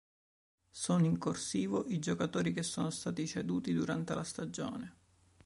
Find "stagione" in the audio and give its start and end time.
4.23-4.95